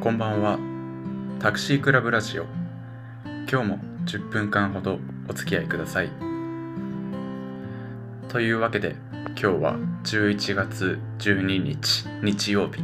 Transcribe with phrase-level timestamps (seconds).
[0.00, 0.58] こんばんは。
[1.40, 2.46] タクシークラブラジオ。
[3.46, 6.10] 今日も10分間ほどお付き合いください。
[8.30, 12.82] というわけで今日は11月12日日曜日。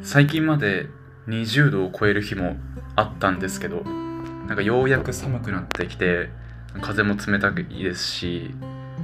[0.00, 0.86] 最近まで
[1.26, 2.56] 20度を超える日も
[2.94, 6.28] あったんですけどなんかようやく寒くなってきて
[6.80, 8.54] 風も冷たくいですし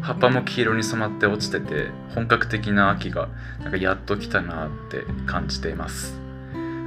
[0.00, 3.30] 葉っぱも黄色に染まって落ちてて本格的な秋が
[3.64, 6.20] なんかやっと来たなって感じています、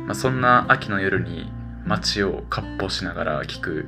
[0.07, 1.51] まあ、そんな秋の夜に
[1.85, 3.87] 街を割烹しながら聞く、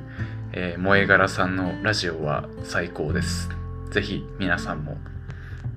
[0.52, 3.48] えー、萌え柄さんのラジオは最高です。
[3.90, 4.98] ぜひ皆さんも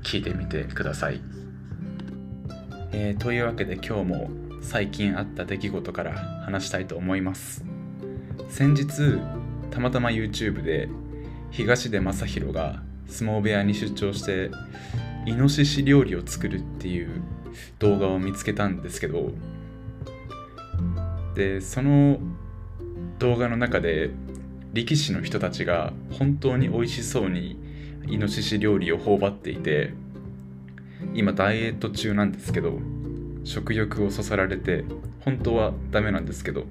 [0.04, 1.22] 聞いてみてください、
[2.92, 4.30] えー、というわけで今日も
[4.62, 6.12] 最近あった出来事から
[6.46, 7.64] 話したいと思います。
[8.50, 9.22] 先日
[9.72, 10.90] たまたま YouTube で
[11.52, 14.52] 東出昌大が相撲部屋に出張して
[15.26, 17.22] イノシシ料理を作るっていう
[17.80, 19.32] 動画を見つけたんですけど
[21.36, 22.20] でその
[23.20, 24.12] 動画の中で
[24.74, 27.58] 力士の人たちが本当に美味しそうに
[28.08, 29.94] イノシシ料理を頬張っていて
[31.14, 32.80] 今ダイエット中なんですけど
[33.44, 34.84] 食欲をそそられて
[35.22, 36.66] 本当はダメなんですけど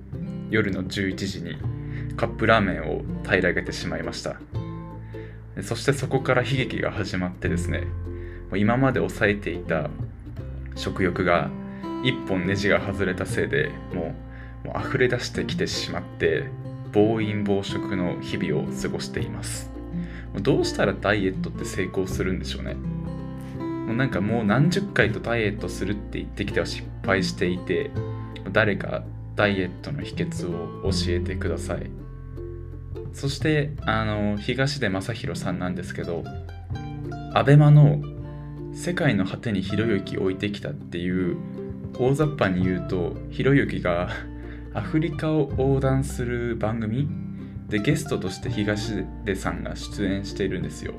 [0.51, 1.57] 夜の11時に
[2.17, 4.37] カップラーメンを平らげてしまいました。
[5.61, 7.85] そしてそこから悲劇が始まってですね
[8.57, 9.91] 今まで抑えていた
[10.77, 11.51] 食欲が
[12.03, 14.32] 一本ネジが外れたせいでもう
[14.65, 16.45] もう溢れ出してきてしまって
[16.93, 19.71] 暴飲暴食の日々を過ごしています。
[20.41, 22.75] どうしたらダイエットって成功するんでしょうね。
[23.87, 27.91] もうなんかもう何十回とダイエットするって言ってきては失敗していて
[28.53, 29.03] 誰か
[29.35, 31.91] ダイエットの秘訣を教えてください。
[33.13, 36.25] そしてあの東出昌大さんなんですけど
[37.35, 38.01] abema の
[38.73, 41.37] 「世界の果てにひろゆき置いてきた」っていう
[41.99, 44.09] 大雑把に言うとひろゆきが
[44.75, 47.09] アフリカを横断する番組。
[47.69, 50.93] でゲストとして東出さんが出演しているんですよ。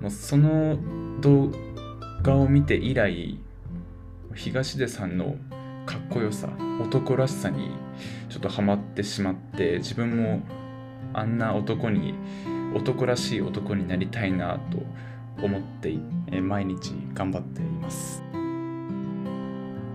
[0.00, 0.78] もうその
[1.22, 1.50] 動
[2.22, 3.38] 画を見て以来
[4.34, 5.36] 東出さんの
[5.86, 6.50] かっこよさ
[6.82, 7.70] 男らしさに
[8.28, 10.42] ちょっとハマってしまって自分も
[11.14, 12.14] あんな男に
[12.74, 14.82] 男らしい男になりたいなと
[15.42, 15.96] 思って
[16.40, 18.22] 毎日頑張っています。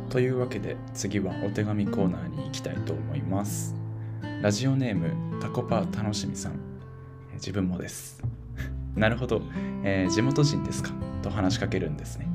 [0.10, 3.76] というわけで次はお手紙コーナーに行きたいと思います。
[4.42, 6.60] ラジオネームタコパー楽しみさん。
[7.36, 8.22] 自分もです。
[8.96, 9.42] なるほど、
[9.84, 10.92] えー、地元人ですか？
[11.22, 12.28] と話しかけるんですね。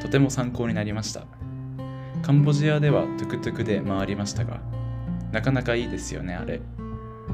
[0.00, 1.24] とても参考になりました。
[2.22, 4.60] カンボジアではトゥクトゥクで回りましたが
[5.30, 6.60] なかなかいいですよねあれ。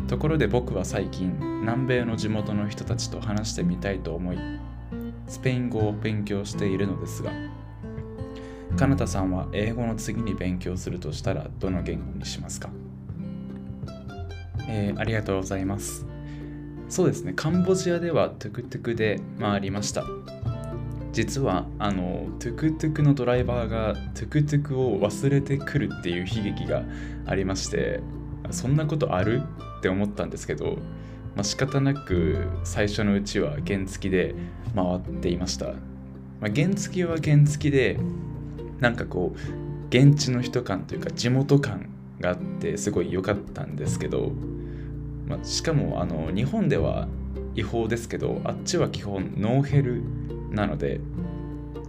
[0.06, 1.32] ところで僕は最近
[1.62, 4.38] 南米の地元の人たちと話してみたいと思い
[5.28, 7.30] スペイン語を勉強しているのですが
[8.76, 12.70] かなたさんは英語の次に勉強するとしたらどの言語にしますか？
[14.68, 16.06] えー、ありがとうございます。
[16.88, 17.32] そうですね。
[17.34, 20.04] カンボジアではトゥクトゥクで回りました。
[21.12, 26.82] 実はあのトゥクトゥクのドライバーがトゥクトゥクを忘れてくるっていう悲劇が
[27.26, 28.00] ありまして
[28.50, 29.42] そんなことある？
[29.78, 30.76] って思ったんですけど、
[31.34, 34.34] まあ、仕方なく最初のうちは原付で
[34.74, 35.66] 回っていました、
[36.40, 37.98] まあ、原付は原付で
[38.82, 41.88] なんかこう現地の人感というか地元感
[42.20, 44.32] があってすごい良かったんですけど、
[45.26, 47.06] まあ、しかもあの日本では
[47.54, 50.02] 違法ですけどあっちは基本ノーヘル
[50.50, 51.00] なので、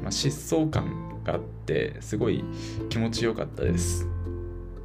[0.02, 2.44] まあ、疾走感があってすごい
[2.90, 4.06] 気持ちよかったです、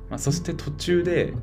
[0.09, 1.35] まあ、そして途中で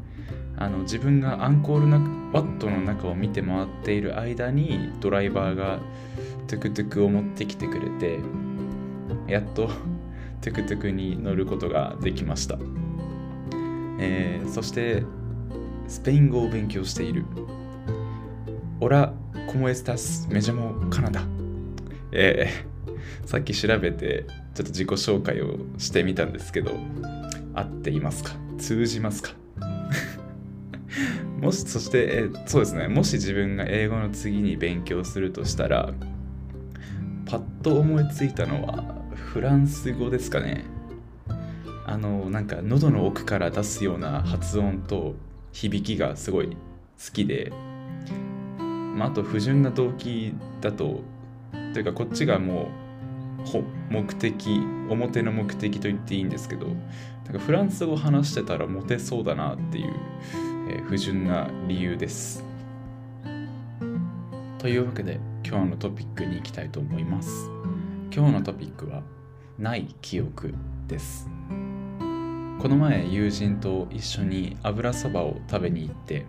[0.58, 1.98] あの自分がアンコールな
[2.34, 5.80] ワットの中を見て回っている間にドライバーが
[6.48, 8.20] トゥクトゥクを持ってきてくれて
[9.28, 9.70] やっと
[10.46, 12.60] トゥクトゥクに乗ることができました、
[14.00, 15.04] えー、そして
[15.88, 17.26] スペイン語を勉強している。
[18.80, 19.12] オラ
[19.48, 21.24] コモエスタスメジャモカナダ。
[22.12, 26.74] えー、さっき調べてちょっと自己紹介をしてみたんですけど
[27.56, 28.34] 合っていますか？
[28.60, 29.32] 通じますか？
[31.42, 32.88] もしそして、えそうですね。
[32.88, 35.92] もし自分が英語の次に勉強するとしたら
[37.26, 40.66] パッと思いついたのはフランス語ですかね。
[41.88, 45.16] あのなんか喉の奥から出すような発音と
[45.52, 46.56] 響きがすごい好
[47.14, 47.52] きで、
[48.96, 51.02] まあ、あと不純な動機だと
[51.74, 52.70] というかこっちがも
[53.54, 54.60] う目的
[54.90, 59.94] 表の目的と言っていいんですけどなんかフランス語話してたらモテそうだなっていう、
[60.70, 62.44] えー、不純な理由です。
[64.58, 67.55] というわけで今日のトピックに行きたいと思います。
[68.14, 69.04] 今日のトピックは
[69.58, 70.54] ない記憶
[70.88, 71.30] です。
[72.66, 76.26] この前友人と一緒に油そばを食べに行って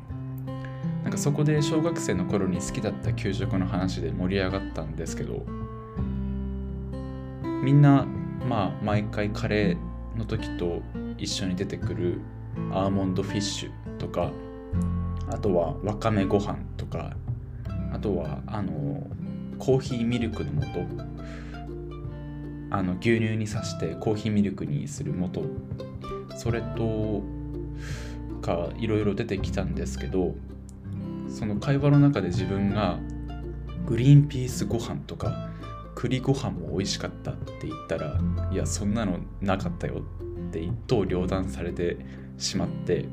[1.03, 5.47] なんかそこで小学生の頃に好きだった給食の話で盛り上がったんですけど
[7.63, 8.05] みんな
[8.47, 10.83] まあ毎回カレーの時と
[11.17, 12.21] 一緒に出てくる
[12.71, 14.31] アーモンドフィッシュとか
[15.31, 17.17] あとはわかめご飯とか
[17.93, 19.07] あとはあの
[19.59, 20.69] コーヒーミルクの素
[22.77, 25.43] あの牛乳に刺してコーヒーミルクにする素
[26.37, 27.23] それと
[28.43, 30.35] かいろいろ出てきたんですけど
[31.29, 32.99] その会話の中で自分が
[33.87, 35.49] グリーンピースご飯とか
[35.95, 38.21] 栗ご飯も美味しかったって言ったら
[38.53, 40.03] いやそんなのなかったよ
[40.49, 41.97] って一刀両断されて
[42.37, 43.07] しまって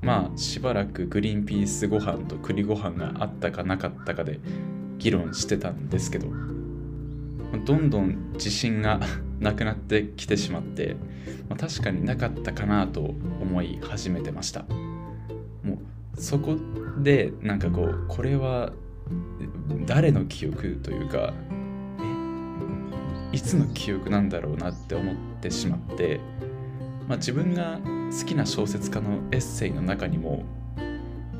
[0.00, 4.40] まあしばらくグリーンピースご飯と栗ご飯があったかなかったかで
[4.96, 6.28] 議論してたんですけど
[7.64, 9.00] どんどん自信が
[9.38, 10.96] なくなってきてしまって、
[11.48, 14.64] まあ、確かになかったかなと思い始めてました。
[15.62, 15.74] も
[16.16, 16.56] うそこ
[17.02, 18.72] でなんかこうこれは
[19.86, 21.32] 誰の記憶というか
[23.32, 26.20] えいつの記憶なんだろうなって思ってしまって、
[27.08, 27.78] まあ、自分が
[28.10, 30.44] 好きな小説家のエッセイの中にも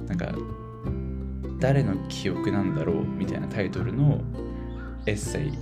[0.06, 0.32] なんか
[1.58, 4.22] 誰の記憶なんだろうみたいなタイトルの
[5.10, 5.52] エッセイ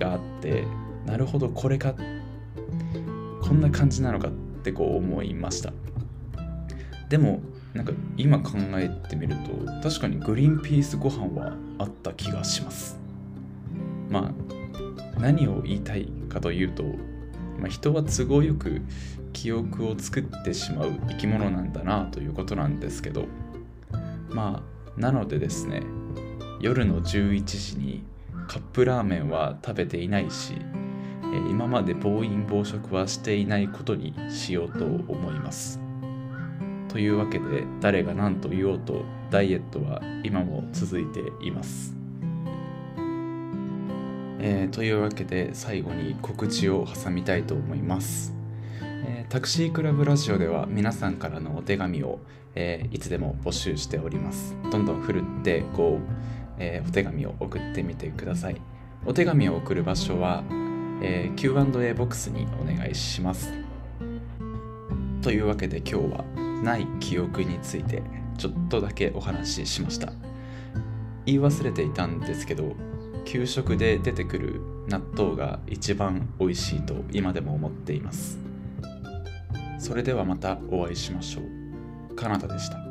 [0.00, 0.64] があって
[1.06, 1.94] なるほどこれか
[3.40, 4.30] こんな感じなのかっ
[4.62, 5.72] てこう思いました。
[7.08, 7.40] でも
[7.72, 12.98] なんか今考えてみると確かにグリーンピースご飯はあった気がします。
[14.08, 14.32] ま
[15.16, 16.82] あ何を言いたいかというと、
[17.58, 18.82] まあ、人は都合よく
[19.32, 23.26] 記憶を作ってしまう生き物なんだなということなんですけど
[24.30, 24.62] ま
[24.96, 25.82] あなのでですね
[26.60, 28.02] 夜の11時に
[28.50, 30.54] カップラーメンは食べていないし
[31.48, 35.78] 今まで暴飲暴食はしていないことにしようと思います。
[36.88, 41.94] というわけで誰が何と言おうとダイエットは今も続いています。
[44.40, 48.34] えー、というわけで最後に告知を挟みたいと思います。
[48.82, 52.18] えー、タクシークラブラジオでは皆さんからのお手紙を、
[52.56, 54.56] えー、いつでも募集しております。
[54.72, 58.60] どんどん振るってこうえー、お手紙を送ってみてください。
[59.06, 60.44] お手紙を送る場所は、
[61.02, 63.52] えー、Q&A ボックスにお願いします。
[65.22, 66.24] というわけで今日は
[66.62, 68.02] ない記憶について
[68.38, 70.12] ちょっとだけお話ししました。
[71.26, 72.74] 言い忘れていたんですけど、
[73.24, 78.38] 給食で出てくる納豆が一番美味しいと今でも思っています。
[79.78, 82.14] それではまたお会いしましょう。
[82.16, 82.89] カナダでした。